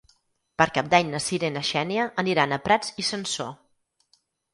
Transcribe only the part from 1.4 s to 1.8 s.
i na